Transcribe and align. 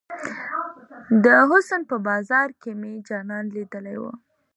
د 1.23 1.25
حسن 1.49 1.81
په 1.89 1.97
بازار 2.07 2.49
کې 2.61 2.71
مې 2.79 2.93
جانان 3.07 3.45
ليدلی 3.55 3.97
وه. 4.01 4.13